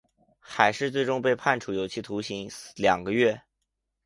[0.39, 3.39] 海氏最终被判处有期徒刑两个月。